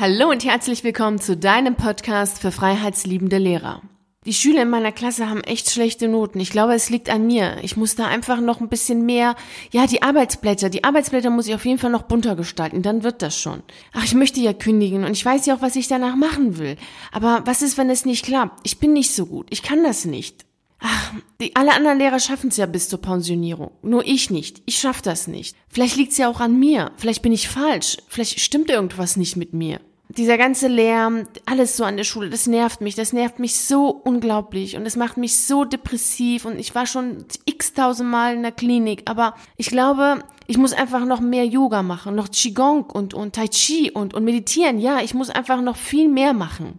Hallo 0.00 0.30
und 0.30 0.44
herzlich 0.44 0.84
willkommen 0.84 1.20
zu 1.20 1.36
deinem 1.36 1.74
Podcast 1.74 2.38
für 2.38 2.52
freiheitsliebende 2.52 3.38
Lehrer. 3.38 3.82
Die 4.26 4.32
Schüler 4.32 4.62
in 4.62 4.70
meiner 4.70 4.92
Klasse 4.92 5.28
haben 5.28 5.40
echt 5.40 5.72
schlechte 5.72 6.06
Noten. 6.06 6.38
Ich 6.38 6.50
glaube, 6.50 6.74
es 6.74 6.88
liegt 6.88 7.10
an 7.10 7.26
mir. 7.26 7.56
Ich 7.62 7.76
muss 7.76 7.96
da 7.96 8.06
einfach 8.06 8.40
noch 8.40 8.60
ein 8.60 8.68
bisschen 8.68 9.04
mehr, 9.06 9.34
ja, 9.72 9.88
die 9.88 10.02
Arbeitsblätter, 10.02 10.70
die 10.70 10.84
Arbeitsblätter 10.84 11.30
muss 11.30 11.48
ich 11.48 11.54
auf 11.56 11.64
jeden 11.64 11.80
Fall 11.80 11.90
noch 11.90 12.02
bunter 12.02 12.36
gestalten, 12.36 12.82
dann 12.82 13.02
wird 13.02 13.22
das 13.22 13.40
schon. 13.40 13.64
Ach, 13.92 14.04
ich 14.04 14.14
möchte 14.14 14.38
ja 14.38 14.52
kündigen 14.52 15.02
und 15.02 15.10
ich 15.10 15.24
weiß 15.24 15.46
ja 15.46 15.56
auch, 15.56 15.62
was 15.62 15.74
ich 15.74 15.88
danach 15.88 16.14
machen 16.14 16.58
will. 16.58 16.76
Aber 17.10 17.42
was 17.44 17.60
ist, 17.60 17.76
wenn 17.76 17.90
es 17.90 18.04
nicht 18.04 18.24
klappt? 18.24 18.60
Ich 18.62 18.78
bin 18.78 18.92
nicht 18.92 19.10
so 19.10 19.26
gut. 19.26 19.48
Ich 19.50 19.64
kann 19.64 19.82
das 19.82 20.04
nicht. 20.04 20.44
Ach, 20.78 21.12
die, 21.40 21.56
alle 21.56 21.74
anderen 21.74 21.98
Lehrer 21.98 22.20
schaffen 22.20 22.50
es 22.50 22.56
ja 22.56 22.66
bis 22.66 22.88
zur 22.88 23.02
Pensionierung. 23.02 23.72
Nur 23.82 24.06
ich 24.06 24.30
nicht. 24.30 24.62
Ich 24.64 24.78
schaff 24.78 25.02
das 25.02 25.26
nicht. 25.26 25.56
Vielleicht 25.68 25.96
liegt's 25.96 26.18
ja 26.18 26.28
auch 26.28 26.38
an 26.38 26.56
mir. 26.56 26.92
Vielleicht 26.98 27.22
bin 27.22 27.32
ich 27.32 27.48
falsch. 27.48 27.96
Vielleicht 28.06 28.38
stimmt 28.38 28.70
irgendwas 28.70 29.16
nicht 29.16 29.34
mit 29.34 29.54
mir 29.54 29.80
dieser 30.08 30.38
ganze 30.38 30.68
Lärm, 30.68 31.24
alles 31.44 31.76
so 31.76 31.84
an 31.84 31.96
der 31.96 32.04
Schule, 32.04 32.30
das 32.30 32.46
nervt 32.46 32.80
mich, 32.80 32.94
das 32.94 33.12
nervt 33.12 33.38
mich 33.38 33.60
so 33.60 33.88
unglaublich 33.88 34.76
und 34.76 34.86
es 34.86 34.96
macht 34.96 35.18
mich 35.18 35.36
so 35.36 35.64
depressiv 35.64 36.46
und 36.46 36.58
ich 36.58 36.74
war 36.74 36.86
schon 36.86 37.26
x 37.44 37.74
tausendmal 37.74 38.34
in 38.34 38.42
der 38.42 38.52
Klinik, 38.52 39.02
aber 39.04 39.34
ich 39.56 39.68
glaube, 39.68 40.20
ich 40.46 40.56
muss 40.56 40.72
einfach 40.72 41.04
noch 41.04 41.20
mehr 41.20 41.44
Yoga 41.44 41.82
machen, 41.82 42.14
noch 42.14 42.30
Qigong 42.30 42.84
und, 42.84 43.12
und 43.12 43.34
Tai 43.34 43.48
Chi 43.48 43.90
und, 43.90 44.14
und 44.14 44.24
meditieren. 44.24 44.78
Ja, 44.78 45.00
ich 45.00 45.12
muss 45.12 45.28
einfach 45.28 45.60
noch 45.60 45.76
viel 45.76 46.08
mehr 46.08 46.32
machen. 46.32 46.78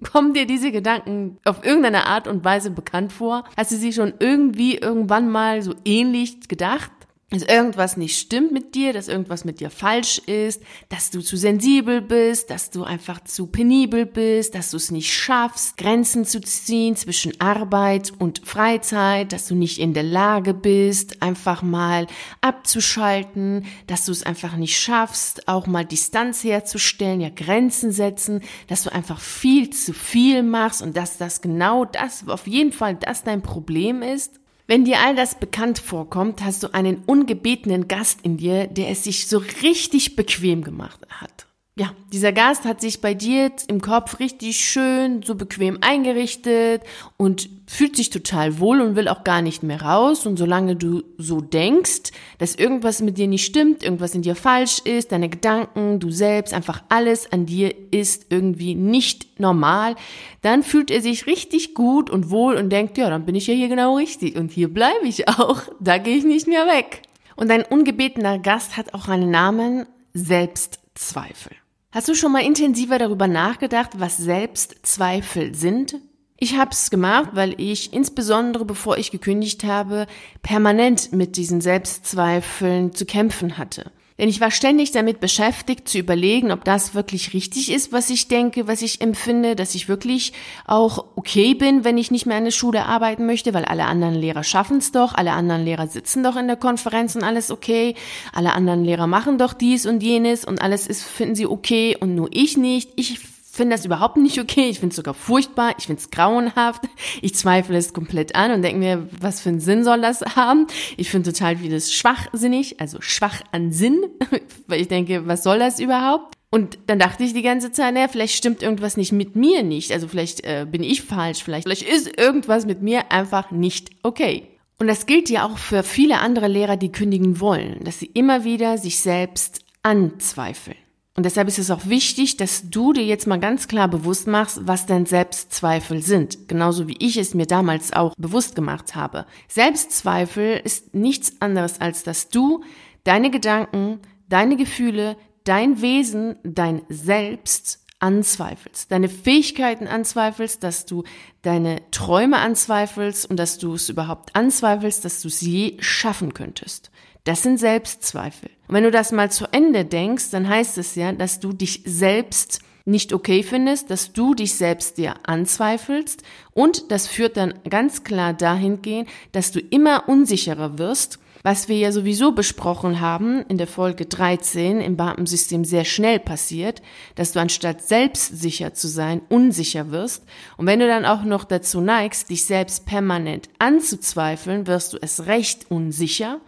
Kommen 0.10 0.32
dir 0.32 0.46
diese 0.46 0.72
Gedanken 0.72 1.36
auf 1.44 1.62
irgendeine 1.64 2.06
Art 2.06 2.26
und 2.26 2.42
Weise 2.42 2.70
bekannt 2.70 3.12
vor? 3.12 3.44
Hast 3.58 3.72
du 3.72 3.76
sie 3.76 3.92
schon 3.92 4.14
irgendwie 4.20 4.78
irgendwann 4.78 5.28
mal 5.28 5.60
so 5.60 5.74
ähnlich 5.84 6.48
gedacht? 6.48 6.90
Dass 7.30 7.42
irgendwas 7.42 7.96
nicht 7.96 8.18
stimmt 8.18 8.50
mit 8.50 8.74
dir, 8.74 8.92
dass 8.92 9.06
irgendwas 9.08 9.44
mit 9.44 9.60
dir 9.60 9.70
falsch 9.70 10.18
ist, 10.26 10.60
dass 10.88 11.10
du 11.10 11.20
zu 11.20 11.36
sensibel 11.36 12.02
bist, 12.02 12.50
dass 12.50 12.70
du 12.70 12.82
einfach 12.82 13.22
zu 13.22 13.46
penibel 13.46 14.04
bist, 14.04 14.54
dass 14.56 14.72
du 14.72 14.76
es 14.76 14.90
nicht 14.90 15.12
schaffst, 15.12 15.76
Grenzen 15.76 16.24
zu 16.24 16.40
ziehen 16.40 16.96
zwischen 16.96 17.40
Arbeit 17.40 18.12
und 18.18 18.42
Freizeit, 18.44 19.32
dass 19.32 19.46
du 19.46 19.54
nicht 19.54 19.78
in 19.78 19.94
der 19.94 20.02
Lage 20.02 20.54
bist, 20.54 21.22
einfach 21.22 21.62
mal 21.62 22.08
abzuschalten, 22.40 23.64
dass 23.86 24.06
du 24.06 24.12
es 24.12 24.24
einfach 24.24 24.56
nicht 24.56 24.76
schaffst, 24.76 25.46
auch 25.46 25.68
mal 25.68 25.84
Distanz 25.84 26.42
herzustellen, 26.42 27.20
ja 27.20 27.30
Grenzen 27.30 27.92
setzen, 27.92 28.40
dass 28.66 28.82
du 28.82 28.92
einfach 28.92 29.20
viel 29.20 29.70
zu 29.70 29.92
viel 29.92 30.42
machst 30.42 30.82
und 30.82 30.96
dass 30.96 31.16
das 31.16 31.40
genau 31.40 31.84
das, 31.84 32.26
auf 32.28 32.48
jeden 32.48 32.72
Fall 32.72 32.96
das 32.96 33.22
dein 33.22 33.42
Problem 33.42 34.02
ist. 34.02 34.39
Wenn 34.70 34.84
dir 34.84 35.00
all 35.00 35.16
das 35.16 35.34
bekannt 35.34 35.80
vorkommt, 35.80 36.44
hast 36.44 36.62
du 36.62 36.72
einen 36.72 37.02
ungebetenen 37.04 37.88
Gast 37.88 38.20
in 38.22 38.36
dir, 38.36 38.68
der 38.68 38.90
es 38.90 39.02
sich 39.02 39.26
so 39.26 39.38
richtig 39.64 40.14
bequem 40.14 40.62
gemacht 40.62 41.00
hat. 41.08 41.48
Ja, 41.80 41.94
dieser 42.12 42.32
Gast 42.32 42.66
hat 42.66 42.82
sich 42.82 43.00
bei 43.00 43.14
dir 43.14 43.50
im 43.66 43.80
Kopf 43.80 44.20
richtig 44.20 44.60
schön, 44.60 45.22
so 45.22 45.34
bequem 45.34 45.78
eingerichtet 45.80 46.82
und 47.16 47.48
fühlt 47.66 47.96
sich 47.96 48.10
total 48.10 48.58
wohl 48.58 48.82
und 48.82 48.96
will 48.96 49.08
auch 49.08 49.24
gar 49.24 49.40
nicht 49.40 49.62
mehr 49.62 49.80
raus. 49.80 50.26
Und 50.26 50.36
solange 50.36 50.76
du 50.76 51.02
so 51.16 51.40
denkst, 51.40 52.12
dass 52.36 52.54
irgendwas 52.54 53.00
mit 53.00 53.16
dir 53.16 53.28
nicht 53.28 53.46
stimmt, 53.46 53.82
irgendwas 53.82 54.14
in 54.14 54.20
dir 54.20 54.34
falsch 54.34 54.80
ist, 54.80 55.10
deine 55.10 55.30
Gedanken, 55.30 56.00
du 56.00 56.10
selbst, 56.10 56.52
einfach 56.52 56.82
alles 56.90 57.32
an 57.32 57.46
dir 57.46 57.74
ist 57.90 58.26
irgendwie 58.28 58.74
nicht 58.74 59.40
normal, 59.40 59.96
dann 60.42 60.62
fühlt 60.62 60.90
er 60.90 61.00
sich 61.00 61.26
richtig 61.26 61.72
gut 61.72 62.10
und 62.10 62.28
wohl 62.28 62.56
und 62.56 62.68
denkt, 62.68 62.98
ja, 62.98 63.08
dann 63.08 63.24
bin 63.24 63.36
ich 63.36 63.46
ja 63.46 63.54
hier 63.54 63.68
genau 63.68 63.96
richtig 63.96 64.36
und 64.36 64.52
hier 64.52 64.68
bleibe 64.68 65.06
ich 65.06 65.28
auch. 65.28 65.62
Da 65.80 65.96
gehe 65.96 66.18
ich 66.18 66.24
nicht 66.24 66.46
mehr 66.46 66.66
weg. 66.66 67.00
Und 67.36 67.48
dein 67.48 67.64
ungebetener 67.64 68.38
Gast 68.38 68.76
hat 68.76 68.92
auch 68.92 69.08
einen 69.08 69.30
Namen, 69.30 69.86
Selbstzweifel. 70.12 71.59
Hast 71.92 72.06
du 72.06 72.14
schon 72.14 72.30
mal 72.30 72.44
intensiver 72.44 72.98
darüber 72.98 73.26
nachgedacht, 73.26 73.98
was 73.98 74.16
Selbstzweifel 74.16 75.56
sind? 75.56 75.96
Ich 76.36 76.56
habe 76.56 76.70
es 76.70 76.88
gemacht, 76.88 77.30
weil 77.32 77.60
ich 77.60 77.92
insbesondere 77.92 78.64
bevor 78.64 78.96
ich 78.96 79.10
gekündigt 79.10 79.64
habe, 79.64 80.06
permanent 80.40 81.12
mit 81.12 81.36
diesen 81.36 81.60
Selbstzweifeln 81.60 82.94
zu 82.94 83.06
kämpfen 83.06 83.58
hatte. 83.58 83.90
Denn 84.20 84.28
ich 84.28 84.42
war 84.42 84.50
ständig 84.50 84.92
damit 84.92 85.18
beschäftigt 85.18 85.88
zu 85.88 85.96
überlegen, 85.96 86.52
ob 86.52 86.62
das 86.62 86.94
wirklich 86.94 87.32
richtig 87.32 87.72
ist, 87.72 87.90
was 87.90 88.10
ich 88.10 88.28
denke, 88.28 88.68
was 88.68 88.82
ich 88.82 89.00
empfinde, 89.00 89.56
dass 89.56 89.74
ich 89.74 89.88
wirklich 89.88 90.34
auch 90.66 91.06
okay 91.16 91.54
bin, 91.54 91.84
wenn 91.84 91.96
ich 91.96 92.10
nicht 92.10 92.26
mehr 92.26 92.36
an 92.36 92.44
der 92.44 92.50
Schule 92.50 92.84
arbeiten 92.84 93.24
möchte, 93.24 93.54
weil 93.54 93.64
alle 93.64 93.86
anderen 93.86 94.14
Lehrer 94.14 94.44
schaffen 94.44 94.76
es 94.76 94.92
doch, 94.92 95.14
alle 95.14 95.32
anderen 95.32 95.64
Lehrer 95.64 95.86
sitzen 95.86 96.22
doch 96.22 96.36
in 96.36 96.48
der 96.48 96.56
Konferenz 96.56 97.16
und 97.16 97.22
alles 97.22 97.50
okay, 97.50 97.94
alle 98.34 98.52
anderen 98.52 98.84
Lehrer 98.84 99.06
machen 99.06 99.38
doch 99.38 99.54
dies 99.54 99.86
und 99.86 100.02
jenes 100.02 100.44
und 100.44 100.60
alles 100.60 100.86
ist, 100.86 101.02
finden 101.02 101.34
sie 101.34 101.46
okay 101.46 101.96
und 101.98 102.14
nur 102.14 102.28
ich 102.30 102.58
nicht. 102.58 102.90
Ich 102.96 103.20
finde 103.50 103.76
das 103.76 103.84
überhaupt 103.84 104.16
nicht 104.16 104.38
okay. 104.38 104.68
Ich 104.68 104.80
finde 104.80 104.92
es 104.92 104.96
sogar 104.96 105.14
furchtbar. 105.14 105.74
Ich 105.78 105.86
finde 105.86 106.00
es 106.00 106.10
grauenhaft. 106.10 106.82
Ich 107.22 107.34
zweifle 107.34 107.76
es 107.76 107.92
komplett 107.92 108.34
an 108.34 108.52
und 108.52 108.62
denke 108.62 108.78
mir, 108.78 109.08
was 109.20 109.40
für 109.40 109.48
einen 109.50 109.60
Sinn 109.60 109.84
soll 109.84 110.00
das 110.00 110.20
haben? 110.36 110.66
Ich 110.96 111.10
finde 111.10 111.32
total 111.32 111.56
vieles 111.56 111.92
schwachsinnig, 111.92 112.80
also 112.80 113.00
schwach 113.00 113.42
an 113.52 113.72
Sinn, 113.72 114.04
weil 114.66 114.80
ich 114.80 114.88
denke, 114.88 115.26
was 115.26 115.42
soll 115.42 115.58
das 115.58 115.80
überhaupt? 115.80 116.36
Und 116.50 116.78
dann 116.86 116.98
dachte 116.98 117.22
ich 117.22 117.32
die 117.32 117.42
ganze 117.42 117.70
Zeit, 117.70 117.94
naja, 117.94 118.08
vielleicht 118.08 118.34
stimmt 118.34 118.62
irgendwas 118.62 118.96
nicht 118.96 119.12
mit 119.12 119.36
mir 119.36 119.62
nicht. 119.62 119.92
Also 119.92 120.08
vielleicht 120.08 120.44
äh, 120.44 120.66
bin 120.68 120.82
ich 120.82 121.02
falsch, 121.02 121.44
vielleicht, 121.44 121.64
vielleicht 121.64 121.88
ist 121.88 122.18
irgendwas 122.18 122.66
mit 122.66 122.82
mir 122.82 123.12
einfach 123.12 123.50
nicht 123.50 123.90
okay. 124.02 124.48
Und 124.78 124.88
das 124.88 125.06
gilt 125.06 125.30
ja 125.30 125.46
auch 125.46 125.58
für 125.58 125.82
viele 125.82 126.18
andere 126.18 126.48
Lehrer, 126.48 126.76
die 126.76 126.90
kündigen 126.90 127.38
wollen, 127.38 127.84
dass 127.84 127.98
sie 127.98 128.10
immer 128.14 128.44
wieder 128.44 128.78
sich 128.78 128.98
selbst 128.98 129.60
anzweifeln. 129.82 130.76
Und 131.20 131.24
deshalb 131.24 131.48
ist 131.48 131.58
es 131.58 131.70
auch 131.70 131.84
wichtig, 131.84 132.38
dass 132.38 132.70
du 132.70 132.94
dir 132.94 133.04
jetzt 133.04 133.26
mal 133.26 133.38
ganz 133.38 133.68
klar 133.68 133.88
bewusst 133.88 134.26
machst, 134.26 134.66
was 134.66 134.86
denn 134.86 135.04
Selbstzweifel 135.04 136.00
sind. 136.00 136.48
Genauso 136.48 136.88
wie 136.88 136.96
ich 136.98 137.18
es 137.18 137.34
mir 137.34 137.44
damals 137.44 137.92
auch 137.92 138.14
bewusst 138.16 138.54
gemacht 138.54 138.94
habe. 138.94 139.26
Selbstzweifel 139.46 140.58
ist 140.64 140.94
nichts 140.94 141.34
anderes, 141.42 141.78
als 141.78 142.04
dass 142.04 142.30
du 142.30 142.64
deine 143.04 143.30
Gedanken, 143.30 143.98
deine 144.30 144.56
Gefühle, 144.56 145.18
dein 145.44 145.82
Wesen, 145.82 146.36
dein 146.42 146.80
Selbst 146.88 147.84
anzweifelst, 147.98 148.90
deine 148.90 149.10
Fähigkeiten 149.10 149.88
anzweifelst, 149.88 150.62
dass 150.62 150.86
du 150.86 151.04
deine 151.42 151.82
Träume 151.90 152.38
anzweifelst 152.38 153.28
und 153.28 153.36
dass 153.36 153.58
du 153.58 153.74
es 153.74 153.90
überhaupt 153.90 154.34
anzweifelst, 154.34 155.04
dass 155.04 155.20
du 155.20 155.28
es 155.28 155.42
je 155.42 155.76
schaffen 155.80 156.32
könntest. 156.32 156.90
Das 157.24 157.42
sind 157.42 157.58
Selbstzweifel. 157.58 158.48
Und 158.70 158.76
wenn 158.76 158.84
du 158.84 158.92
das 158.92 159.10
mal 159.10 159.32
zu 159.32 159.46
Ende 159.50 159.84
denkst, 159.84 160.30
dann 160.30 160.48
heißt 160.48 160.78
es 160.78 160.94
ja, 160.94 161.10
dass 161.10 161.40
du 161.40 161.52
dich 161.52 161.82
selbst 161.86 162.60
nicht 162.84 163.12
okay 163.12 163.42
findest, 163.42 163.90
dass 163.90 164.12
du 164.12 164.32
dich 164.32 164.54
selbst 164.54 164.96
dir 164.96 165.14
anzweifelst 165.24 166.22
und 166.52 166.92
das 166.92 167.08
führt 167.08 167.36
dann 167.36 167.54
ganz 167.68 168.04
klar 168.04 168.32
dahingehend, 168.32 169.08
dass 169.32 169.50
du 169.50 169.58
immer 169.58 170.08
unsicherer 170.08 170.78
wirst, 170.78 171.18
was 171.42 171.68
wir 171.68 171.78
ja 171.78 171.90
sowieso 171.90 172.30
besprochen 172.30 173.00
haben 173.00 173.44
in 173.48 173.58
der 173.58 173.66
Folge 173.66 174.06
13 174.06 174.80
im 174.80 174.96
Beamtensystem 174.96 175.64
sehr 175.64 175.84
schnell 175.84 176.20
passiert, 176.20 176.80
dass 177.16 177.32
du 177.32 177.40
anstatt 177.40 177.82
selbstsicher 177.82 178.72
zu 178.72 178.86
sein, 178.86 179.20
unsicher 179.28 179.90
wirst. 179.90 180.22
Und 180.56 180.66
wenn 180.66 180.78
du 180.78 180.86
dann 180.86 181.06
auch 181.06 181.24
noch 181.24 181.42
dazu 181.42 181.80
neigst, 181.80 182.30
dich 182.30 182.44
selbst 182.44 182.86
permanent 182.86 183.48
anzuzweifeln, 183.58 184.68
wirst 184.68 184.92
du 184.92 184.98
es 185.02 185.26
recht 185.26 185.72
unsicher 185.72 186.40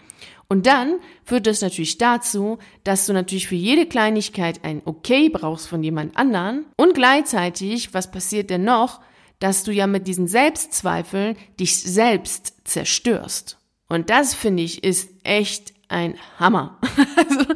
und 0.52 0.66
dann 0.66 1.00
führt 1.24 1.46
das 1.46 1.62
natürlich 1.62 1.96
dazu, 1.96 2.58
dass 2.84 3.06
du 3.06 3.14
natürlich 3.14 3.48
für 3.48 3.54
jede 3.54 3.86
Kleinigkeit 3.86 4.62
ein 4.64 4.82
Okay 4.84 5.30
brauchst 5.30 5.66
von 5.66 5.82
jemand 5.82 6.18
anderen 6.18 6.66
und 6.76 6.92
gleichzeitig, 6.92 7.94
was 7.94 8.10
passiert 8.10 8.50
denn 8.50 8.62
noch, 8.62 9.00
dass 9.38 9.64
du 9.64 9.72
ja 9.72 9.86
mit 9.86 10.06
diesen 10.06 10.26
Selbstzweifeln 10.26 11.38
dich 11.58 11.78
selbst 11.82 12.52
zerstörst. 12.64 13.56
Und 13.88 14.10
das 14.10 14.34
finde 14.34 14.62
ich 14.62 14.84
ist 14.84 15.08
echt 15.24 15.72
ein 15.88 16.16
Hammer. 16.38 16.78
Also, 17.16 17.46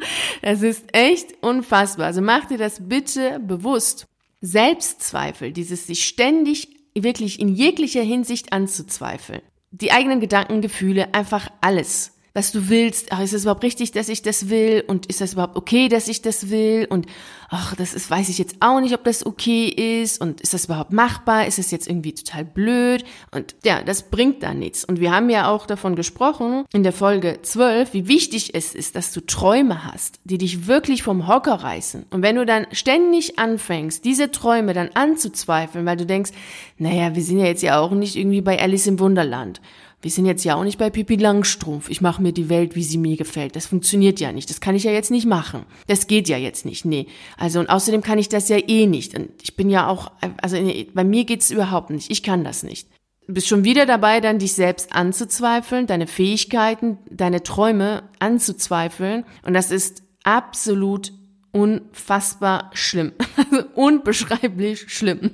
das 0.41 0.61
ist 0.63 0.85
echt 0.95 1.43
unfassbar. 1.43 2.07
Also 2.07 2.23
mach 2.23 2.45
dir 2.45 2.57
das 2.57 2.87
bitte 2.89 3.39
bewusst. 3.39 4.07
Selbstzweifel, 4.41 5.51
dieses 5.51 5.85
sich 5.85 6.05
ständig 6.05 6.69
wirklich 6.95 7.39
in 7.39 7.49
jeglicher 7.49 8.01
Hinsicht 8.01 8.53
anzuzweifeln. 8.53 9.41
Die 9.69 9.91
eigenen 9.91 10.19
Gedanken, 10.19 10.61
Gefühle, 10.61 11.13
einfach 11.13 11.51
alles 11.61 12.16
was 12.37 12.51
du 12.51 12.69
willst. 12.69 13.11
Ach, 13.11 13.19
ist 13.19 13.33
es 13.33 13.41
überhaupt 13.41 13.63
richtig, 13.63 13.93
dass 13.93 14.09
ich 14.09 14.21
das 14.21 14.47
will? 14.47 14.83
Und 14.85 15.07
ist 15.07 15.21
das 15.21 15.33
überhaupt 15.33 15.57
okay, 15.57 15.89
dass 15.89 16.07
ich 16.07 16.21
das 16.21 16.51
will? 16.51 16.85
Und 16.87 17.07
ach, 17.49 17.75
das 17.75 17.95
ist, 17.95 18.11
weiß 18.11 18.29
ich 18.29 18.37
jetzt 18.37 18.57
auch 18.59 18.79
nicht, 18.79 18.93
ob 18.93 19.03
das 19.03 19.25
okay 19.25 19.65
ist. 19.65 20.21
Und 20.21 20.39
ist 20.41 20.53
das 20.53 20.65
überhaupt 20.65 20.93
machbar? 20.93 21.47
Ist 21.47 21.57
es 21.57 21.71
jetzt 21.71 21.87
irgendwie 21.87 22.13
total 22.13 22.45
blöd? 22.45 23.03
Und 23.31 23.55
ja, 23.65 23.81
das 23.81 24.03
bringt 24.03 24.43
da 24.43 24.53
nichts. 24.53 24.85
Und 24.85 24.99
wir 24.99 25.11
haben 25.11 25.31
ja 25.31 25.49
auch 25.49 25.65
davon 25.65 25.95
gesprochen 25.95 26.65
in 26.71 26.83
der 26.83 26.93
Folge 26.93 27.39
12, 27.41 27.95
wie 27.95 28.07
wichtig 28.07 28.53
es 28.53 28.75
ist, 28.75 28.95
dass 28.95 29.11
du 29.13 29.21
Träume 29.21 29.83
hast, 29.83 30.19
die 30.23 30.37
dich 30.37 30.67
wirklich 30.67 31.01
vom 31.01 31.27
Hocker 31.27 31.55
reißen. 31.55 32.05
Und 32.11 32.21
wenn 32.21 32.35
du 32.35 32.45
dann 32.45 32.67
ständig 32.71 33.39
anfängst, 33.39 34.05
diese 34.05 34.29
Träume 34.29 34.73
dann 34.73 34.91
anzuzweifeln, 34.93 35.87
weil 35.87 35.97
du 35.97 36.05
denkst, 36.05 36.33
naja, 36.77 37.15
wir 37.15 37.23
sind 37.23 37.39
ja 37.39 37.47
jetzt 37.47 37.63
ja 37.63 37.79
auch 37.79 37.93
nicht 37.93 38.15
irgendwie 38.15 38.41
bei 38.41 38.61
Alice 38.61 38.85
im 38.85 38.99
Wunderland 38.99 39.59
Wir 40.01 40.11
sind 40.11 40.27
jetzt 40.27 40.45
ja 40.45 40.55
auch 40.55 40.63
nicht 40.63 40.77
bei 40.77 40.91
Pipi 40.91 41.15
Langstrumpf. 41.15 41.89
Ich 41.89 42.01
mache 42.01 42.21
mir 42.21 42.31
die 42.31 42.49
Welt, 42.49 42.75
wie 42.75 42.83
sie 42.83 42.99
mir 42.99 43.17
gefällt. 43.17 43.55
Das 43.55 43.65
funktioniert 43.65 44.19
ja 44.19 44.31
nicht. 44.31 44.49
Das 44.49 44.61
kann 44.61 44.75
ich 44.75 44.83
ja 44.83 44.91
jetzt 44.91 45.09
nicht 45.09 45.25
machen. 45.25 45.65
Das 45.87 46.05
geht 46.05 46.29
ja 46.29 46.37
jetzt 46.37 46.65
nicht. 46.65 46.85
Nee. 46.85 47.07
Also 47.35 47.59
und 47.59 47.69
außerdem 47.69 48.03
kann 48.03 48.19
ich 48.19 48.29
das 48.29 48.47
ja 48.47 48.57
eh 48.57 48.85
nicht. 48.85 49.17
Und 49.17 49.29
ich 49.41 49.55
bin 49.55 49.69
ja 49.69 49.87
auch, 49.87 50.11
also 50.39 50.57
bei 50.93 51.03
mir 51.03 51.25
geht's 51.25 51.49
überhaupt 51.49 51.89
nicht. 51.89 52.11
Ich 52.11 52.21
kann 52.21 52.43
das 52.43 52.61
nicht. 52.61 52.87
Du 53.27 53.33
bist 53.33 53.47
schon 53.47 53.63
wieder 53.63 53.85
dabei, 53.85 54.21
dann 54.21 54.39
dich 54.39 54.53
selbst 54.53 54.93
anzuzweifeln, 54.93 55.87
deine 55.87 56.07
Fähigkeiten, 56.07 56.99
deine 57.09 57.41
Träume 57.41 58.03
anzuzweifeln. 58.19 59.25
Und 59.43 59.53
das 59.53 59.71
ist 59.71 60.03
absolut 60.23 61.11
unfassbar 61.51 62.69
schlimm. 62.73 63.13
Also 63.37 63.63
unbeschreiblich 63.75 64.89
schlimm. 64.89 65.31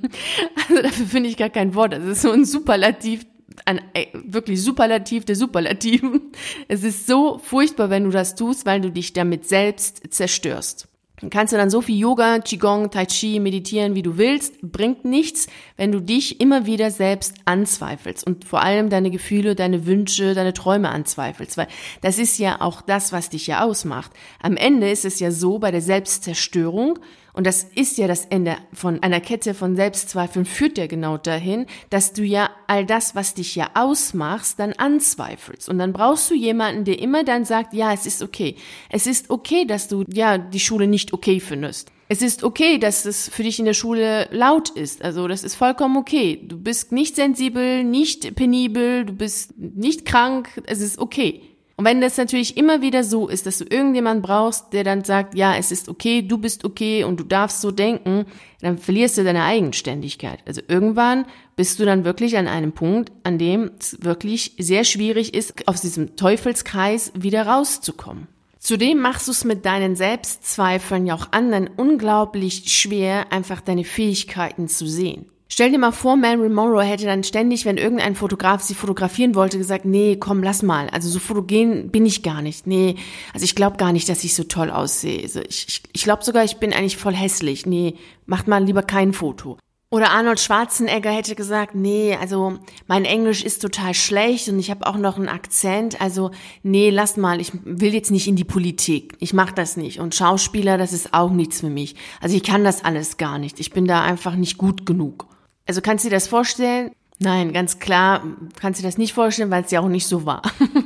Also 0.68 0.82
dafür 0.82 1.06
finde 1.06 1.28
ich 1.28 1.36
gar 1.36 1.48
kein 1.50 1.74
Wort. 1.74 1.94
Das 1.94 2.04
ist 2.04 2.22
so 2.22 2.30
ein 2.30 2.44
Superlativ, 2.44 3.26
ein 3.64 3.80
wirklich 4.12 4.62
Superlativ 4.62 5.24
der 5.24 5.36
Superlativen. 5.36 6.20
Es 6.68 6.82
ist 6.82 7.06
so 7.06 7.38
furchtbar, 7.38 7.90
wenn 7.90 8.04
du 8.04 8.10
das 8.10 8.34
tust, 8.34 8.66
weil 8.66 8.80
du 8.80 8.90
dich 8.90 9.12
damit 9.12 9.46
selbst 9.46 10.02
zerstörst. 10.10 10.88
Dann 11.20 11.30
kannst 11.30 11.52
du 11.52 11.56
dann 11.56 11.70
so 11.70 11.80
viel 11.80 11.96
Yoga, 11.96 12.40
Qigong, 12.40 12.90
Tai 12.90 13.06
Chi 13.06 13.38
meditieren, 13.38 13.94
wie 13.94 14.02
du 14.02 14.18
willst, 14.18 14.60
bringt 14.60 15.04
nichts, 15.04 15.46
wenn 15.76 15.92
du 15.92 16.00
dich 16.00 16.40
immer 16.40 16.66
wieder 16.66 16.90
selbst 16.90 17.36
anzweifelst 17.44 18.26
und 18.26 18.44
vor 18.44 18.62
allem 18.62 18.90
deine 18.90 19.10
Gefühle, 19.10 19.54
deine 19.54 19.86
Wünsche, 19.86 20.34
deine 20.34 20.52
Träume 20.52 20.90
anzweifelst, 20.90 21.56
weil 21.56 21.68
das 22.02 22.18
ist 22.18 22.38
ja 22.38 22.60
auch 22.60 22.82
das, 22.82 23.12
was 23.12 23.30
dich 23.30 23.46
ja 23.46 23.62
ausmacht. 23.62 24.10
Am 24.42 24.56
Ende 24.56 24.90
ist 24.90 25.04
es 25.04 25.20
ja 25.20 25.30
so 25.30 25.58
bei 25.60 25.70
der 25.70 25.80
Selbstzerstörung, 25.80 26.98
und 27.34 27.46
das 27.46 27.64
ist 27.74 27.98
ja 27.98 28.06
das 28.06 28.26
Ende 28.26 28.56
von 28.72 29.02
einer 29.02 29.20
Kette 29.20 29.54
von 29.54 29.74
Selbstzweifeln, 29.74 30.46
führt 30.46 30.78
ja 30.78 30.86
genau 30.86 31.18
dahin, 31.18 31.66
dass 31.90 32.12
du 32.12 32.22
ja 32.22 32.48
all 32.68 32.86
das, 32.86 33.16
was 33.16 33.34
dich 33.34 33.56
ja 33.56 33.70
ausmachst, 33.74 34.60
dann 34.60 34.72
anzweifelst. 34.72 35.68
Und 35.68 35.78
dann 35.78 35.92
brauchst 35.92 36.30
du 36.30 36.34
jemanden, 36.34 36.84
der 36.84 37.00
immer 37.00 37.24
dann 37.24 37.44
sagt, 37.44 37.74
ja, 37.74 37.92
es 37.92 38.06
ist 38.06 38.22
okay. 38.22 38.54
Es 38.88 39.08
ist 39.08 39.30
okay, 39.30 39.64
dass 39.64 39.88
du 39.88 40.04
ja 40.08 40.38
die 40.38 40.60
Schule 40.60 40.86
nicht 40.86 41.12
okay 41.12 41.40
findest. 41.40 41.90
Es 42.08 42.22
ist 42.22 42.44
okay, 42.44 42.78
dass 42.78 43.04
es 43.04 43.28
für 43.28 43.42
dich 43.42 43.58
in 43.58 43.64
der 43.64 43.74
Schule 43.74 44.28
laut 44.30 44.70
ist. 44.70 45.02
Also 45.02 45.26
das 45.26 45.42
ist 45.42 45.56
vollkommen 45.56 45.96
okay. 45.96 46.40
Du 46.40 46.56
bist 46.56 46.92
nicht 46.92 47.16
sensibel, 47.16 47.82
nicht 47.82 48.36
penibel, 48.36 49.04
du 49.06 49.12
bist 49.12 49.58
nicht 49.58 50.04
krank. 50.04 50.62
Es 50.66 50.80
ist 50.80 50.98
okay. 50.98 51.42
Und 51.76 51.84
wenn 51.84 52.00
das 52.00 52.16
natürlich 52.16 52.56
immer 52.56 52.82
wieder 52.82 53.02
so 53.02 53.28
ist, 53.28 53.46
dass 53.46 53.58
du 53.58 53.64
irgendjemand 53.64 54.22
brauchst, 54.22 54.72
der 54.72 54.84
dann 54.84 55.02
sagt, 55.02 55.34
ja, 55.34 55.56
es 55.56 55.72
ist 55.72 55.88
okay, 55.88 56.22
du 56.22 56.38
bist 56.38 56.64
okay 56.64 57.02
und 57.02 57.18
du 57.18 57.24
darfst 57.24 57.60
so 57.60 57.72
denken, 57.72 58.26
dann 58.60 58.78
verlierst 58.78 59.18
du 59.18 59.24
deine 59.24 59.42
Eigenständigkeit. 59.42 60.38
Also 60.46 60.60
irgendwann 60.68 61.26
bist 61.56 61.80
du 61.80 61.84
dann 61.84 62.04
wirklich 62.04 62.36
an 62.36 62.46
einem 62.46 62.72
Punkt, 62.72 63.10
an 63.24 63.38
dem 63.38 63.72
es 63.78 63.98
wirklich 64.02 64.54
sehr 64.58 64.84
schwierig 64.84 65.34
ist, 65.34 65.66
aus 65.66 65.80
diesem 65.80 66.14
Teufelskreis 66.14 67.12
wieder 67.14 67.46
rauszukommen. 67.46 68.28
Zudem 68.58 69.00
machst 69.00 69.26
du 69.26 69.32
es 69.32 69.44
mit 69.44 69.66
deinen 69.66 69.96
Selbstzweifeln 69.96 71.06
ja 71.06 71.14
auch 71.14 71.32
anderen 71.32 71.68
unglaublich 71.76 72.72
schwer, 72.72 73.30
einfach 73.32 73.60
deine 73.60 73.84
Fähigkeiten 73.84 74.68
zu 74.68 74.86
sehen. 74.86 75.26
Stell 75.54 75.70
dir 75.70 75.78
mal 75.78 75.92
vor, 75.92 76.16
Mary 76.16 76.48
Morrow 76.48 76.82
hätte 76.82 77.04
dann 77.04 77.22
ständig, 77.22 77.64
wenn 77.64 77.76
irgendein 77.76 78.16
Fotograf 78.16 78.60
sie 78.60 78.74
fotografieren 78.74 79.36
wollte, 79.36 79.56
gesagt, 79.56 79.84
nee, 79.84 80.16
komm, 80.16 80.42
lass 80.42 80.64
mal. 80.64 80.90
Also 80.90 81.08
so 81.08 81.20
fotogen 81.20 81.92
bin 81.92 82.04
ich 82.06 82.24
gar 82.24 82.42
nicht. 82.42 82.66
Nee, 82.66 82.96
also 83.32 83.44
ich 83.44 83.54
glaube 83.54 83.76
gar 83.76 83.92
nicht, 83.92 84.08
dass 84.08 84.24
ich 84.24 84.34
so 84.34 84.42
toll 84.42 84.68
aussehe. 84.68 85.22
Also 85.22 85.38
ich, 85.48 85.68
ich, 85.68 85.82
ich 85.92 86.02
glaube 86.02 86.24
sogar, 86.24 86.42
ich 86.42 86.56
bin 86.56 86.72
eigentlich 86.72 86.96
voll 86.96 87.14
hässlich. 87.14 87.66
Nee, 87.66 87.94
macht 88.26 88.48
mal 88.48 88.64
lieber 88.64 88.82
kein 88.82 89.12
Foto. 89.12 89.56
Oder 89.90 90.10
Arnold 90.10 90.40
Schwarzenegger 90.40 91.12
hätte 91.12 91.36
gesagt, 91.36 91.76
nee, 91.76 92.18
also 92.20 92.58
mein 92.88 93.04
Englisch 93.04 93.44
ist 93.44 93.62
total 93.62 93.94
schlecht 93.94 94.48
und 94.48 94.58
ich 94.58 94.72
habe 94.72 94.84
auch 94.88 94.96
noch 94.96 95.18
einen 95.18 95.28
Akzent. 95.28 96.00
Also 96.00 96.32
nee, 96.64 96.90
lass 96.90 97.16
mal, 97.16 97.40
ich 97.40 97.52
will 97.62 97.94
jetzt 97.94 98.10
nicht 98.10 98.26
in 98.26 98.34
die 98.34 98.42
Politik. 98.42 99.14
Ich 99.20 99.32
mache 99.32 99.54
das 99.54 99.76
nicht. 99.76 100.00
Und 100.00 100.16
Schauspieler, 100.16 100.78
das 100.78 100.92
ist 100.92 101.14
auch 101.14 101.30
nichts 101.30 101.60
für 101.60 101.70
mich. 101.70 101.94
Also 102.20 102.34
ich 102.34 102.42
kann 102.42 102.64
das 102.64 102.84
alles 102.84 103.18
gar 103.18 103.38
nicht. 103.38 103.60
Ich 103.60 103.70
bin 103.70 103.86
da 103.86 104.02
einfach 104.02 104.34
nicht 104.34 104.58
gut 104.58 104.84
genug. 104.84 105.28
Also 105.66 105.80
kannst 105.80 106.04
du 106.04 106.08
dir 106.08 106.16
das 106.16 106.28
vorstellen? 106.28 106.90
Nein, 107.20 107.52
ganz 107.52 107.78
klar 107.78 108.24
kannst 108.60 108.80
du 108.80 108.82
dir 108.82 108.88
das 108.88 108.98
nicht 108.98 109.12
vorstellen, 109.12 109.50
weil 109.50 109.64
es 109.64 109.70
ja 109.70 109.80
auch 109.80 109.88
nicht 109.88 110.06
so 110.06 110.26
war. 110.26 110.42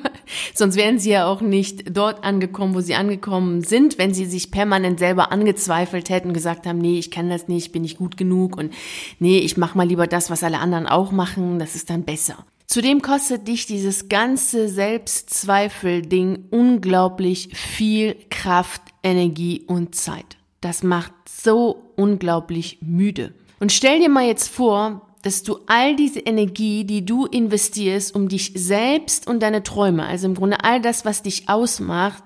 Sonst 0.55 0.77
wären 0.77 0.99
sie 0.99 1.11
ja 1.11 1.27
auch 1.27 1.41
nicht 1.41 1.97
dort 1.97 2.23
angekommen, 2.23 2.75
wo 2.75 2.81
sie 2.81 2.95
angekommen 2.95 3.63
sind, 3.63 3.97
wenn 3.97 4.13
sie 4.13 4.27
sich 4.27 4.51
permanent 4.51 4.99
selber 4.99 5.33
angezweifelt 5.33 6.11
hätten, 6.11 6.35
gesagt 6.35 6.67
haben, 6.67 6.79
nee, 6.79 6.99
ich 6.99 7.11
kann 7.11 7.31
das 7.31 7.49
nicht, 7.49 7.73
bin 7.73 7.83
ich 7.83 7.97
gut 7.97 8.19
genug 8.19 8.59
und 8.59 8.75
nee, 9.19 9.39
ich 9.39 9.57
mach 9.57 9.75
mal 9.75 9.87
lieber 9.89 10.07
das, 10.07 10.31
was 10.31 10.45
alle 10.45 10.59
anderen 10.59 10.87
auch 10.87 11.13
machen, 11.13 11.59
das 11.59 11.75
ist 11.75 11.89
dann 11.89 12.05
besser. 12.05 12.45
Zudem 12.67 13.01
kostet 13.01 13.49
dich 13.49 13.65
dieses 13.65 14.11
ganze 14.11 14.69
Selbstzweifel-Ding 14.69 16.45
unglaublich 16.51 17.49
viel 17.55 18.15
Kraft, 18.29 18.83
Energie 19.03 19.63
und 19.67 19.95
Zeit. 19.95 20.37
Das 20.61 20.83
macht 20.83 21.13
so 21.27 21.93
unglaublich 21.97 22.79
müde. 22.83 23.33
Und 23.61 23.73
stell 23.73 24.01
dir 24.01 24.09
mal 24.09 24.27
jetzt 24.27 24.49
vor, 24.49 25.03
dass 25.23 25.43
du 25.43 25.59
all 25.67 25.97
diese 25.97 26.21
Energie, 26.21 26.85
die 26.85 27.05
du 27.05 27.27
investierst, 27.27 28.15
um 28.15 28.29
dich 28.29 28.53
selbst 28.55 29.27
und 29.27 29.41
deine 29.41 29.63
Träume, 29.63 30.07
also 30.07 30.27
im 30.27 30.35
Grunde 30.35 30.63
all 30.63 30.81
das, 30.81 31.05
was 31.05 31.23
dich 31.23 31.49
ausmacht, 31.49 32.23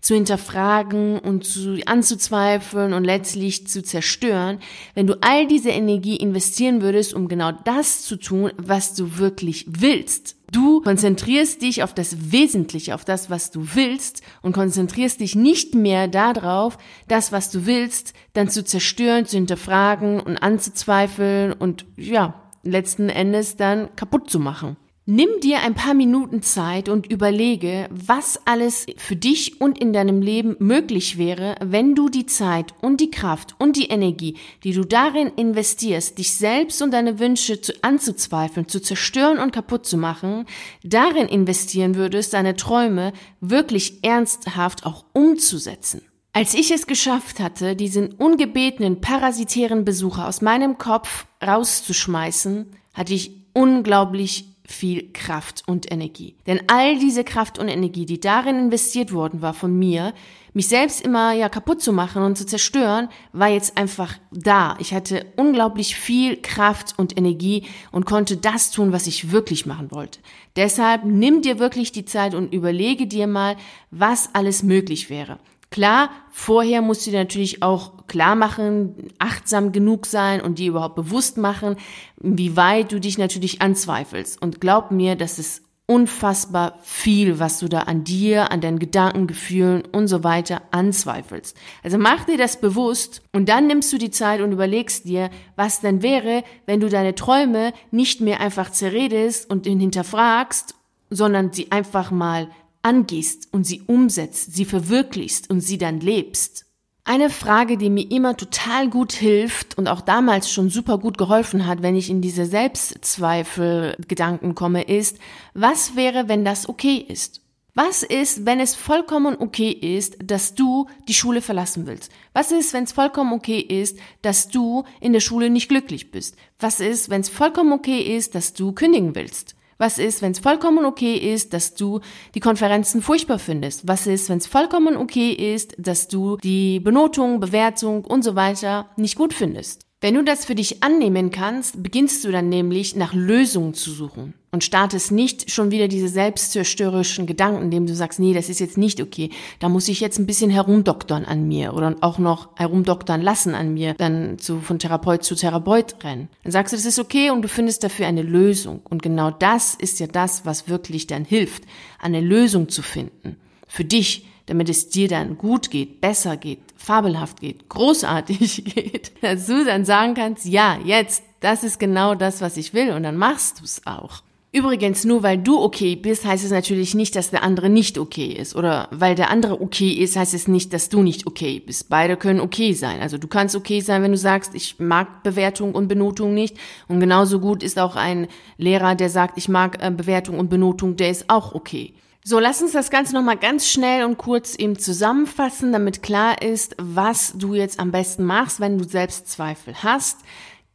zu 0.00 0.14
hinterfragen 0.14 1.18
und 1.18 1.44
zu, 1.44 1.80
anzuzweifeln 1.86 2.92
und 2.92 3.04
letztlich 3.04 3.66
zu 3.66 3.82
zerstören, 3.82 4.58
wenn 4.94 5.06
du 5.06 5.14
all 5.20 5.46
diese 5.46 5.70
Energie 5.70 6.16
investieren 6.16 6.82
würdest, 6.82 7.14
um 7.14 7.28
genau 7.28 7.52
das 7.64 8.02
zu 8.02 8.16
tun, 8.16 8.52
was 8.56 8.94
du 8.94 9.18
wirklich 9.18 9.66
willst. 9.68 10.36
Du 10.50 10.80
konzentrierst 10.80 11.60
dich 11.60 11.82
auf 11.82 11.92
das 11.92 12.32
Wesentliche, 12.32 12.94
auf 12.94 13.04
das, 13.04 13.28
was 13.28 13.50
du 13.50 13.74
willst 13.74 14.22
und 14.40 14.52
konzentrierst 14.52 15.20
dich 15.20 15.34
nicht 15.34 15.74
mehr 15.74 16.08
darauf, 16.08 16.78
das, 17.06 17.32
was 17.32 17.50
du 17.50 17.66
willst, 17.66 18.14
dann 18.32 18.48
zu 18.48 18.64
zerstören, 18.64 19.26
zu 19.26 19.36
hinterfragen 19.36 20.20
und 20.20 20.38
anzuzweifeln 20.38 21.52
und 21.52 21.84
ja, 21.96 22.34
letzten 22.62 23.10
Endes 23.10 23.56
dann 23.56 23.94
kaputt 23.94 24.30
zu 24.30 24.38
machen. 24.38 24.76
Nimm 25.10 25.40
dir 25.42 25.60
ein 25.60 25.72
paar 25.72 25.94
Minuten 25.94 26.42
Zeit 26.42 26.90
und 26.90 27.10
überlege, 27.10 27.88
was 27.90 28.38
alles 28.44 28.84
für 28.98 29.16
dich 29.16 29.58
und 29.58 29.78
in 29.78 29.94
deinem 29.94 30.20
Leben 30.20 30.54
möglich 30.58 31.16
wäre, 31.16 31.54
wenn 31.64 31.94
du 31.94 32.10
die 32.10 32.26
Zeit 32.26 32.74
und 32.82 33.00
die 33.00 33.10
Kraft 33.10 33.54
und 33.58 33.76
die 33.78 33.86
Energie, 33.86 34.36
die 34.64 34.74
du 34.74 34.84
darin 34.84 35.28
investierst, 35.28 36.18
dich 36.18 36.34
selbst 36.34 36.82
und 36.82 36.90
deine 36.90 37.18
Wünsche 37.18 37.62
zu, 37.62 37.72
anzuzweifeln, 37.80 38.68
zu 38.68 38.82
zerstören 38.82 39.38
und 39.38 39.50
kaputt 39.50 39.86
zu 39.86 39.96
machen, 39.96 40.44
darin 40.84 41.26
investieren 41.26 41.94
würdest, 41.94 42.34
deine 42.34 42.54
Träume 42.54 43.14
wirklich 43.40 44.04
ernsthaft 44.04 44.84
auch 44.84 45.06
umzusetzen. 45.14 46.02
Als 46.34 46.52
ich 46.52 46.70
es 46.70 46.86
geschafft 46.86 47.40
hatte, 47.40 47.76
diesen 47.76 48.12
ungebetenen 48.12 49.00
parasitären 49.00 49.86
Besucher 49.86 50.28
aus 50.28 50.42
meinem 50.42 50.76
Kopf 50.76 51.24
rauszuschmeißen, 51.42 52.66
hatte 52.92 53.14
ich 53.14 53.38
unglaublich 53.54 54.47
viel 54.68 55.10
Kraft 55.12 55.62
und 55.66 55.90
Energie. 55.90 56.34
Denn 56.46 56.60
all 56.68 56.98
diese 56.98 57.24
Kraft 57.24 57.58
und 57.58 57.68
Energie, 57.68 58.04
die 58.04 58.20
darin 58.20 58.58
investiert 58.58 59.12
worden 59.12 59.40
war 59.40 59.54
von 59.54 59.76
mir, 59.76 60.12
mich 60.52 60.68
selbst 60.68 61.00
immer 61.00 61.32
ja 61.32 61.48
kaputt 61.48 61.80
zu 61.80 61.92
machen 61.92 62.22
und 62.22 62.36
zu 62.36 62.44
zerstören, 62.44 63.08
war 63.32 63.48
jetzt 63.48 63.78
einfach 63.78 64.14
da. 64.30 64.76
Ich 64.78 64.92
hatte 64.92 65.24
unglaublich 65.36 65.96
viel 65.96 66.36
Kraft 66.36 66.94
und 66.98 67.16
Energie 67.16 67.64
und 67.92 68.04
konnte 68.04 68.36
das 68.36 68.70
tun, 68.70 68.92
was 68.92 69.06
ich 69.06 69.32
wirklich 69.32 69.64
machen 69.64 69.90
wollte. 69.90 70.20
Deshalb 70.56 71.04
nimm 71.04 71.40
dir 71.40 71.58
wirklich 71.58 71.92
die 71.92 72.04
Zeit 72.04 72.34
und 72.34 72.52
überlege 72.52 73.06
dir 73.06 73.26
mal, 73.26 73.56
was 73.90 74.34
alles 74.34 74.62
möglich 74.62 75.08
wäre. 75.08 75.38
Klar, 75.70 76.10
vorher 76.30 76.80
musst 76.80 77.06
du 77.06 77.10
dir 77.10 77.18
natürlich 77.18 77.62
auch 77.62 78.06
klar 78.06 78.36
machen, 78.36 79.10
achtsam 79.18 79.72
genug 79.72 80.06
sein 80.06 80.40
und 80.40 80.58
dir 80.58 80.68
überhaupt 80.70 80.96
bewusst 80.96 81.36
machen, 81.36 81.76
wie 82.16 82.56
weit 82.56 82.90
du 82.90 83.00
dich 83.00 83.18
natürlich 83.18 83.60
anzweifelst. 83.60 84.40
Und 84.40 84.60
glaub 84.60 84.90
mir, 84.90 85.14
das 85.14 85.38
ist 85.38 85.62
unfassbar 85.90 86.78
viel, 86.82 87.38
was 87.38 87.60
du 87.60 87.68
da 87.68 87.80
an 87.80 88.04
dir, 88.04 88.52
an 88.52 88.60
deinen 88.60 88.78
Gedanken, 88.78 89.26
Gefühlen 89.26 89.82
und 89.90 90.06
so 90.06 90.22
weiter 90.22 90.60
anzweifelst. 90.70 91.56
Also 91.82 91.96
mach 91.96 92.24
dir 92.24 92.36
das 92.36 92.60
bewusst 92.60 93.22
und 93.32 93.48
dann 93.48 93.66
nimmst 93.66 93.90
du 93.92 93.96
die 93.96 94.10
Zeit 94.10 94.42
und 94.42 94.52
überlegst 94.52 95.06
dir, 95.06 95.30
was 95.56 95.80
denn 95.80 96.02
wäre, 96.02 96.44
wenn 96.66 96.80
du 96.80 96.90
deine 96.90 97.14
Träume 97.14 97.72
nicht 97.90 98.20
mehr 98.20 98.40
einfach 98.40 98.70
zerredest 98.70 99.50
und 99.50 99.66
hinterfragst, 99.66 100.74
sondern 101.08 101.52
sie 101.52 101.72
einfach 101.72 102.10
mal 102.10 102.48
angehst 102.82 103.48
und 103.52 103.64
sie 103.64 103.82
umsetzt, 103.86 104.54
sie 104.54 104.64
verwirklichst 104.64 105.50
und 105.50 105.60
sie 105.60 105.78
dann 105.78 106.00
lebst. 106.00 106.64
Eine 107.04 107.30
Frage, 107.30 107.78
die 107.78 107.88
mir 107.88 108.10
immer 108.10 108.36
total 108.36 108.90
gut 108.90 109.12
hilft 109.12 109.78
und 109.78 109.88
auch 109.88 110.02
damals 110.02 110.52
schon 110.52 110.68
super 110.68 110.98
gut 110.98 111.16
geholfen 111.16 111.66
hat, 111.66 111.80
wenn 111.80 111.96
ich 111.96 112.10
in 112.10 112.20
diese 112.20 112.44
Selbstzweifel-Gedanken 112.44 114.54
komme, 114.54 114.82
ist, 114.82 115.18
was 115.54 115.96
wäre, 115.96 116.28
wenn 116.28 116.44
das 116.44 116.68
okay 116.68 116.96
ist? 116.96 117.40
Was 117.74 118.02
ist, 118.02 118.44
wenn 118.44 118.60
es 118.60 118.74
vollkommen 118.74 119.36
okay 119.38 119.70
ist, 119.70 120.16
dass 120.22 120.54
du 120.54 120.88
die 121.06 121.14
Schule 121.14 121.40
verlassen 121.40 121.86
willst? 121.86 122.10
Was 122.32 122.50
ist, 122.50 122.72
wenn 122.72 122.84
es 122.84 122.92
vollkommen 122.92 123.32
okay 123.32 123.60
ist, 123.60 123.98
dass 124.20 124.48
du 124.48 124.84
in 125.00 125.12
der 125.12 125.20
Schule 125.20 125.48
nicht 125.48 125.68
glücklich 125.68 126.10
bist? 126.10 126.36
Was 126.58 126.80
ist, 126.80 127.08
wenn 127.08 127.20
es 127.20 127.28
vollkommen 127.28 127.72
okay 127.72 128.00
ist, 128.00 128.34
dass 128.34 128.52
du 128.52 128.72
kündigen 128.72 129.14
willst? 129.14 129.54
Was 129.78 129.98
ist, 129.98 130.22
wenn 130.22 130.32
es 130.32 130.40
vollkommen 130.40 130.84
okay 130.84 131.14
ist, 131.16 131.54
dass 131.54 131.74
du 131.74 132.00
die 132.34 132.40
Konferenzen 132.40 133.00
furchtbar 133.00 133.38
findest? 133.38 133.86
Was 133.86 134.08
ist, 134.08 134.28
wenn 134.28 134.38
es 134.38 134.48
vollkommen 134.48 134.96
okay 134.96 135.30
ist, 135.30 135.76
dass 135.78 136.08
du 136.08 136.36
die 136.38 136.80
Benotung, 136.80 137.38
Bewertung 137.38 138.04
und 138.04 138.24
so 138.24 138.34
weiter 138.34 138.90
nicht 138.96 139.16
gut 139.16 139.32
findest? 139.32 139.87
Wenn 140.00 140.14
du 140.14 140.22
das 140.22 140.44
für 140.44 140.54
dich 140.54 140.84
annehmen 140.84 141.32
kannst, 141.32 141.82
beginnst 141.82 142.24
du 142.24 142.30
dann 142.30 142.48
nämlich 142.48 142.94
nach 142.94 143.14
Lösungen 143.14 143.74
zu 143.74 143.90
suchen 143.90 144.34
und 144.52 144.62
startest 144.62 145.10
nicht 145.10 145.50
schon 145.50 145.72
wieder 145.72 145.88
diese 145.88 146.08
selbstzerstörerischen 146.08 147.26
Gedanken, 147.26 147.62
indem 147.62 147.84
du 147.84 147.96
sagst, 147.96 148.20
nee, 148.20 148.32
das 148.32 148.48
ist 148.48 148.60
jetzt 148.60 148.78
nicht 148.78 149.02
okay, 149.02 149.30
da 149.58 149.68
muss 149.68 149.88
ich 149.88 149.98
jetzt 149.98 150.20
ein 150.20 150.26
bisschen 150.26 150.50
herumdoktern 150.50 151.24
an 151.24 151.48
mir 151.48 151.74
oder 151.74 151.96
auch 152.00 152.18
noch 152.18 152.50
herumdoktern 152.56 153.20
lassen 153.20 153.56
an 153.56 153.74
mir, 153.74 153.94
dann 153.94 154.38
zu, 154.38 154.60
von 154.60 154.78
Therapeut 154.78 155.24
zu 155.24 155.34
Therapeut 155.34 155.96
rennen. 156.04 156.28
Dann 156.44 156.52
sagst 156.52 156.72
du, 156.72 156.76
das 156.76 156.86
ist 156.86 157.00
okay 157.00 157.30
und 157.30 157.42
du 157.42 157.48
findest 157.48 157.82
dafür 157.82 158.06
eine 158.06 158.22
Lösung. 158.22 158.82
Und 158.88 159.02
genau 159.02 159.32
das 159.32 159.74
ist 159.74 159.98
ja 159.98 160.06
das, 160.06 160.46
was 160.46 160.68
wirklich 160.68 161.08
dann 161.08 161.24
hilft, 161.24 161.64
eine 161.98 162.20
Lösung 162.20 162.68
zu 162.68 162.82
finden. 162.82 163.34
Für 163.66 163.84
dich, 163.84 164.27
damit 164.48 164.68
es 164.68 164.88
dir 164.88 165.08
dann 165.08 165.38
gut 165.38 165.70
geht, 165.70 166.00
besser 166.00 166.36
geht, 166.36 166.60
fabelhaft 166.76 167.40
geht, 167.40 167.68
großartig 167.68 168.64
geht, 168.74 169.12
dass 169.22 169.46
du 169.46 169.64
dann 169.64 169.84
sagen 169.84 170.14
kannst, 170.14 170.46
ja, 170.46 170.78
jetzt, 170.84 171.22
das 171.40 171.62
ist 171.62 171.78
genau 171.78 172.14
das, 172.14 172.40
was 172.40 172.56
ich 172.56 172.74
will 172.74 172.90
und 172.90 173.02
dann 173.02 173.16
machst 173.16 173.60
du 173.60 173.64
es 173.64 173.86
auch. 173.86 174.22
Übrigens, 174.50 175.04
nur 175.04 175.22
weil 175.22 175.36
du 175.36 175.60
okay 175.60 175.94
bist, 175.94 176.24
heißt 176.24 176.42
es 176.42 176.50
natürlich 176.50 176.94
nicht, 176.94 177.14
dass 177.16 177.30
der 177.30 177.42
andere 177.42 177.68
nicht 177.68 177.98
okay 177.98 178.32
ist. 178.32 178.56
Oder 178.56 178.88
weil 178.90 179.14
der 179.14 179.30
andere 179.30 179.60
okay 179.60 179.90
ist, 179.90 180.16
heißt 180.16 180.32
es 180.32 180.48
nicht, 180.48 180.72
dass 180.72 180.88
du 180.88 181.02
nicht 181.02 181.26
okay 181.26 181.60
bist. 181.60 181.90
Beide 181.90 182.16
können 182.16 182.40
okay 182.40 182.72
sein. 182.72 183.02
Also 183.02 183.18
du 183.18 183.28
kannst 183.28 183.54
okay 183.54 183.82
sein, 183.82 184.02
wenn 184.02 184.12
du 184.12 184.16
sagst, 184.16 184.54
ich 184.54 184.78
mag 184.78 185.22
Bewertung 185.22 185.74
und 185.74 185.88
Benotung 185.88 186.32
nicht. 186.32 186.56
Und 186.88 186.98
genauso 186.98 187.40
gut 187.40 187.62
ist 187.62 187.78
auch 187.78 187.94
ein 187.94 188.26
Lehrer, 188.56 188.94
der 188.94 189.10
sagt, 189.10 189.36
ich 189.36 189.50
mag 189.50 189.84
äh, 189.84 189.90
Bewertung 189.90 190.38
und 190.38 190.48
Benotung, 190.48 190.96
der 190.96 191.10
ist 191.10 191.28
auch 191.28 191.54
okay. 191.54 191.92
So, 192.28 192.38
lass 192.38 192.60
uns 192.60 192.72
das 192.72 192.90
Ganze 192.90 193.14
nochmal 193.14 193.38
ganz 193.38 193.66
schnell 193.70 194.04
und 194.04 194.18
kurz 194.18 194.54
eben 194.54 194.78
zusammenfassen, 194.78 195.72
damit 195.72 196.02
klar 196.02 196.42
ist, 196.42 196.76
was 196.76 197.32
du 197.34 197.54
jetzt 197.54 197.80
am 197.80 197.90
besten 197.90 198.26
machst, 198.26 198.60
wenn 198.60 198.76
du 198.76 198.84
Selbstzweifel 198.84 199.82
hast. 199.82 200.18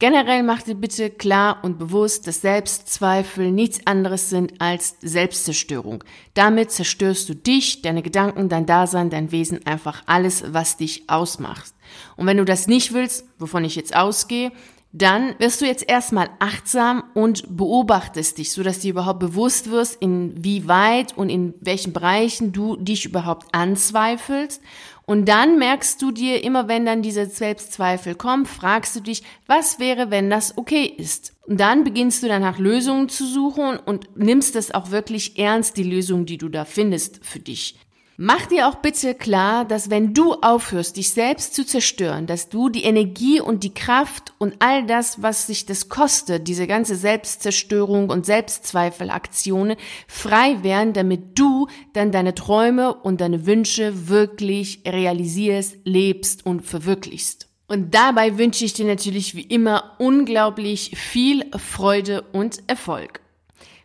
Generell 0.00 0.42
mach 0.42 0.62
dir 0.62 0.74
bitte 0.74 1.10
klar 1.10 1.60
und 1.62 1.78
bewusst, 1.78 2.26
dass 2.26 2.40
Selbstzweifel 2.40 3.52
nichts 3.52 3.86
anderes 3.86 4.30
sind 4.30 4.60
als 4.60 4.96
Selbstzerstörung. 5.00 6.02
Damit 6.34 6.72
zerstörst 6.72 7.28
du 7.28 7.36
dich, 7.36 7.82
deine 7.82 8.02
Gedanken, 8.02 8.48
dein 8.48 8.66
Dasein, 8.66 9.08
dein 9.08 9.30
Wesen, 9.30 9.64
einfach 9.64 10.02
alles, 10.06 10.52
was 10.52 10.76
dich 10.76 11.08
ausmacht. 11.08 11.72
Und 12.16 12.26
wenn 12.26 12.38
du 12.38 12.44
das 12.44 12.66
nicht 12.66 12.92
willst, 12.92 13.26
wovon 13.38 13.62
ich 13.62 13.76
jetzt 13.76 13.94
ausgehe, 13.94 14.50
dann 14.96 15.34
wirst 15.40 15.60
du 15.60 15.66
jetzt 15.66 15.88
erstmal 15.88 16.30
achtsam 16.38 17.02
und 17.14 17.56
beobachtest 17.56 18.38
dich, 18.38 18.52
so 18.52 18.62
dass 18.62 18.78
dir 18.78 18.92
überhaupt 18.92 19.18
bewusst 19.18 19.72
wirst, 19.72 20.00
inwieweit 20.00 21.18
und 21.18 21.30
in 21.30 21.52
welchen 21.60 21.92
Bereichen 21.92 22.52
du 22.52 22.76
dich 22.76 23.04
überhaupt 23.04 23.52
anzweifelst. 23.52 24.62
Und 25.04 25.28
dann 25.28 25.58
merkst 25.58 26.00
du 26.00 26.12
dir 26.12 26.44
immer, 26.44 26.68
wenn 26.68 26.86
dann 26.86 27.02
diese 27.02 27.26
Selbstzweifel 27.26 28.14
kommen, 28.14 28.46
fragst 28.46 28.94
du 28.94 29.00
dich, 29.00 29.24
was 29.46 29.80
wäre, 29.80 30.12
wenn 30.12 30.30
das 30.30 30.56
okay 30.56 30.84
ist? 30.84 31.34
Und 31.46 31.58
dann 31.58 31.82
beginnst 31.82 32.22
du 32.22 32.28
dann 32.28 32.42
nach 32.42 32.60
Lösungen 32.60 33.08
zu 33.08 33.26
suchen 33.26 33.76
und 33.76 34.16
nimmst 34.16 34.54
es 34.54 34.72
auch 34.72 34.92
wirklich 34.92 35.40
ernst, 35.40 35.76
die 35.76 35.82
Lösung, 35.82 36.24
die 36.24 36.38
du 36.38 36.48
da 36.48 36.64
findest 36.64 37.26
für 37.26 37.40
dich. 37.40 37.76
Mach 38.16 38.46
dir 38.46 38.68
auch 38.68 38.76
bitte 38.76 39.12
klar, 39.12 39.64
dass 39.64 39.90
wenn 39.90 40.14
du 40.14 40.34
aufhörst, 40.34 40.96
dich 40.96 41.10
selbst 41.10 41.52
zu 41.52 41.66
zerstören, 41.66 42.28
dass 42.28 42.48
du 42.48 42.68
die 42.68 42.84
Energie 42.84 43.40
und 43.40 43.64
die 43.64 43.74
Kraft 43.74 44.32
und 44.38 44.54
all 44.60 44.86
das, 44.86 45.20
was 45.20 45.48
sich 45.48 45.66
das 45.66 45.88
kostet, 45.88 46.46
diese 46.46 46.68
ganze 46.68 46.94
Selbstzerstörung 46.94 48.10
und 48.10 48.24
Selbstzweifelaktionen, 48.24 49.76
frei 50.06 50.62
werden, 50.62 50.92
damit 50.92 51.36
du 51.36 51.66
dann 51.92 52.12
deine 52.12 52.36
Träume 52.36 52.94
und 52.94 53.20
deine 53.20 53.46
Wünsche 53.46 54.08
wirklich 54.08 54.82
realisierst, 54.86 55.78
lebst 55.82 56.46
und 56.46 56.64
verwirklichst. 56.64 57.48
Und 57.66 57.96
dabei 57.96 58.38
wünsche 58.38 58.64
ich 58.64 58.74
dir 58.74 58.86
natürlich 58.86 59.34
wie 59.34 59.42
immer 59.42 59.96
unglaublich 59.98 60.92
viel 60.96 61.50
Freude 61.56 62.22
und 62.32 62.62
Erfolg. 62.68 63.20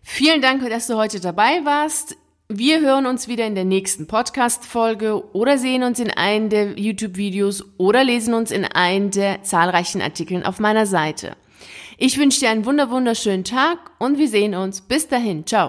Vielen 0.03 0.43
Dank, 0.43 0.69
dass 0.69 0.85
du 0.85 0.97
heute 0.97 1.19
dabei 1.19 1.65
warst. 1.65 2.15
Wir 2.51 2.81
hören 2.81 3.05
uns 3.05 3.27
wieder 3.27 3.45
in 3.45 3.53
der 3.53 3.63
nächsten 3.63 4.07
Podcast-Folge 4.07 5.35
oder 5.35 5.59
sehen 5.59 5.83
uns 5.83 5.99
in 5.99 6.09
einem 6.09 6.49
der 6.49 6.79
YouTube-Videos 6.79 7.63
oder 7.77 8.03
lesen 8.03 8.33
uns 8.33 8.49
in 8.49 8.65
einem 8.65 9.11
der 9.11 9.43
zahlreichen 9.43 10.01
Artikeln 10.01 10.43
auf 10.43 10.59
meiner 10.59 10.87
Seite. 10.87 11.37
Ich 11.99 12.17
wünsche 12.17 12.39
dir 12.39 12.49
einen 12.49 12.65
wunder 12.65 12.89
wunderschönen 12.89 13.43
Tag 13.43 13.77
und 13.99 14.17
wir 14.17 14.27
sehen 14.27 14.55
uns. 14.55 14.81
Bis 14.81 15.07
dahin. 15.07 15.45
Ciao. 15.45 15.67